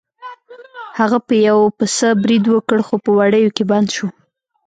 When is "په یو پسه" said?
1.27-2.09